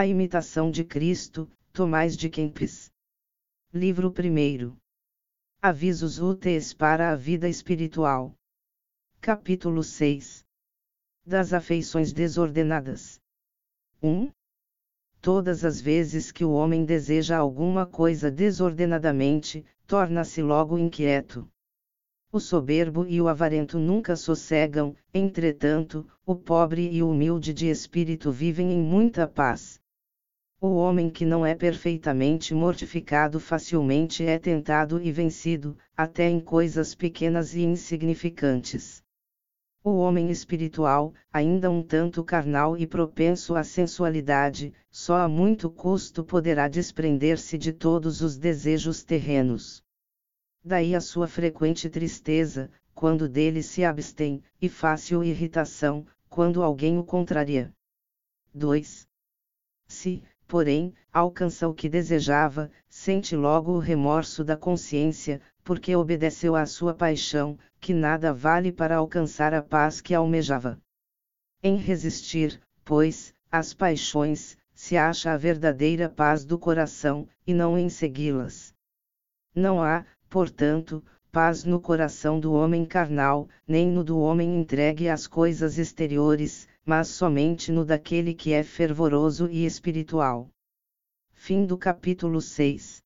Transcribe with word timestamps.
A 0.00 0.06
imitação 0.06 0.70
de 0.70 0.82
Cristo, 0.82 1.46
Tomás 1.74 2.16
de 2.16 2.30
Kempis. 2.30 2.90
Livro 3.70 4.08
1. 4.08 4.74
Avisos 5.60 6.18
úteis 6.18 6.72
para 6.72 7.10
a 7.10 7.14
vida 7.14 7.46
espiritual. 7.46 8.34
Capítulo 9.20 9.84
6. 9.84 10.42
Das 11.26 11.52
afeições 11.52 12.14
desordenadas. 12.14 13.20
1. 14.02 14.30
Todas 15.20 15.66
as 15.66 15.82
vezes 15.82 16.32
que 16.32 16.46
o 16.46 16.52
homem 16.52 16.86
deseja 16.86 17.36
alguma 17.36 17.84
coisa 17.84 18.30
desordenadamente, 18.30 19.66
torna-se 19.86 20.40
logo 20.40 20.78
inquieto. 20.78 21.46
O 22.32 22.40
soberbo 22.40 23.06
e 23.06 23.20
o 23.20 23.28
avarento 23.28 23.78
nunca 23.78 24.16
sossegam, 24.16 24.96
entretanto, 25.12 26.08
o 26.24 26.34
pobre 26.34 26.90
e 26.90 27.02
o 27.02 27.10
humilde 27.10 27.52
de 27.52 27.68
espírito 27.68 28.32
vivem 28.32 28.72
em 28.72 28.80
muita 28.82 29.28
paz. 29.28 29.78
O 30.62 30.74
homem 30.74 31.08
que 31.08 31.24
não 31.24 31.46
é 31.46 31.54
perfeitamente 31.54 32.52
mortificado 32.52 33.40
facilmente 33.40 34.26
é 34.26 34.38
tentado 34.38 35.00
e 35.00 35.10
vencido, 35.10 35.74
até 35.96 36.28
em 36.28 36.38
coisas 36.38 36.94
pequenas 36.94 37.54
e 37.54 37.62
insignificantes. 37.62 39.02
O 39.82 39.92
homem 39.92 40.30
espiritual, 40.30 41.14
ainda 41.32 41.70
um 41.70 41.82
tanto 41.82 42.22
carnal 42.22 42.76
e 42.76 42.86
propenso 42.86 43.54
à 43.54 43.64
sensualidade, 43.64 44.74
só 44.90 45.16
a 45.16 45.26
muito 45.26 45.70
custo 45.70 46.22
poderá 46.22 46.68
desprender-se 46.68 47.56
de 47.56 47.72
todos 47.72 48.20
os 48.20 48.36
desejos 48.36 49.02
terrenos. 49.02 49.82
Daí 50.62 50.94
a 50.94 51.00
sua 51.00 51.26
frequente 51.26 51.88
tristeza, 51.88 52.70
quando 52.94 53.26
dele 53.26 53.62
se 53.62 53.82
abstém, 53.82 54.42
e 54.60 54.68
fácil 54.68 55.24
irritação, 55.24 56.06
quando 56.28 56.62
alguém 56.62 56.98
o 56.98 57.04
contraria. 57.04 57.72
2. 58.52 59.08
Se, 59.88 60.22
porém, 60.50 60.92
alcança 61.12 61.68
o 61.68 61.72
que 61.72 61.88
desejava, 61.88 62.72
sente 62.88 63.36
logo 63.36 63.70
o 63.70 63.78
remorso 63.78 64.42
da 64.42 64.56
consciência, 64.56 65.40
porque 65.62 65.94
obedeceu 65.94 66.56
à 66.56 66.66
sua 66.66 66.92
paixão, 66.92 67.56
que 67.80 67.94
nada 67.94 68.34
vale 68.34 68.72
para 68.72 68.96
alcançar 68.96 69.54
a 69.54 69.62
paz 69.62 70.00
que 70.00 70.12
almejava. 70.12 70.76
Em 71.62 71.76
resistir, 71.76 72.60
pois, 72.84 73.32
às 73.48 73.72
paixões, 73.72 74.58
se 74.74 74.96
acha 74.96 75.32
a 75.32 75.36
verdadeira 75.36 76.08
paz 76.08 76.44
do 76.44 76.58
coração, 76.58 77.28
e 77.46 77.54
não 77.54 77.78
em 77.78 77.88
segui-las. 77.88 78.74
Não 79.54 79.80
há, 79.80 80.04
portanto, 80.28 81.00
paz 81.30 81.62
no 81.62 81.80
coração 81.80 82.40
do 82.40 82.52
homem 82.52 82.84
carnal, 82.84 83.48
nem 83.68 83.86
no 83.86 84.02
do 84.02 84.18
homem 84.18 84.58
entregue 84.58 85.08
às 85.08 85.28
coisas 85.28 85.78
exteriores, 85.78 86.66
mas 86.84 87.08
somente 87.08 87.70
no 87.70 87.84
daquele 87.84 88.34
que 88.34 88.52
é 88.52 88.62
fervoroso 88.62 89.48
e 89.50 89.64
espiritual. 89.64 90.50
Fim 91.32 91.64
do 91.64 91.76
capítulo 91.76 92.40
6 92.40 92.99